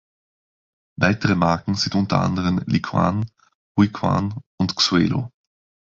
[0.99, 2.07] Weitere Marken sind u.
[2.15, 2.25] a.
[2.65, 3.29] Liquan,
[3.77, 5.29] Huiquan und Xuelu.